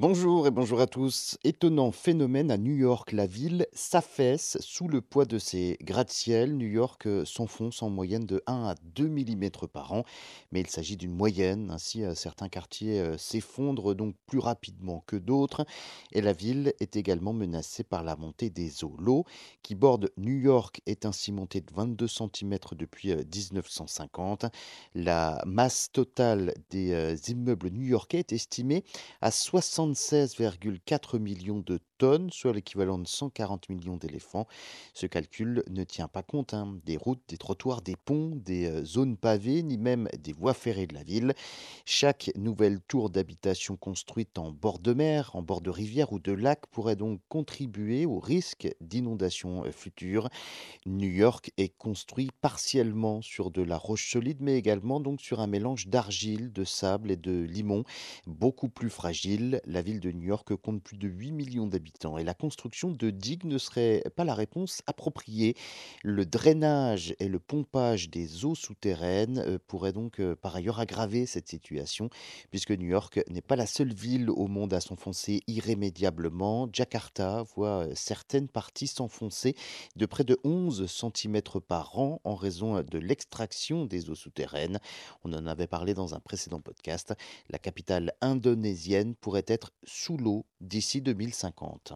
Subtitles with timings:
[0.00, 1.38] Bonjour et bonjour à tous.
[1.42, 6.56] Étonnant phénomène à New York, la ville s'affaisse sous le poids de ses gratte-ciel.
[6.56, 10.04] New York euh, s'enfonce en moyenne de 1 à 2 millimètres par an,
[10.52, 11.72] mais il s'agit d'une moyenne.
[11.72, 15.66] Ainsi, euh, certains quartiers euh, s'effondrent donc plus rapidement que d'autres.
[16.12, 18.94] Et la ville est également menacée par la montée des eaux.
[19.00, 19.24] L'eau
[19.64, 24.46] qui borde New York est ainsi montée de 22 centimètres depuis 1950.
[24.94, 28.84] La masse totale des immeubles new-yorkais est estimée
[29.20, 34.46] à 60 76,4 millions de tonnes, soit l'équivalent de 140 millions d'éléphants.
[34.94, 38.84] Ce calcul ne tient pas compte hein, des routes, des trottoirs, des ponts, des euh,
[38.84, 41.34] zones pavées, ni même des voies ferrées de la ville.
[41.84, 46.32] Chaque nouvelle tour d'habitation construite en bord de mer, en bord de rivière ou de
[46.32, 50.28] lac pourrait donc contribuer au risque d'inondation euh, future.
[50.86, 55.46] New York est construit partiellement sur de la roche solide, mais également donc sur un
[55.46, 57.84] mélange d'argile, de sable et de limon,
[58.26, 59.60] beaucoup plus fragile.
[59.78, 63.10] La ville de New York compte plus de 8 millions d'habitants et la construction de
[63.10, 65.54] digues ne serait pas la réponse appropriée.
[66.02, 71.26] Le drainage et le pompage des eaux souterraines euh, pourraient donc euh, par ailleurs aggraver
[71.26, 72.10] cette situation,
[72.50, 76.68] puisque New York n'est pas la seule ville au monde à s'enfoncer irrémédiablement.
[76.72, 79.54] Jakarta voit euh, certaines parties s'enfoncer
[79.94, 84.80] de près de 11 cm par an en raison de l'extraction des eaux souterraines.
[85.22, 87.14] On en avait parlé dans un précédent podcast.
[87.48, 91.94] La capitale indonésienne pourrait être sous l'eau d'ici 2050.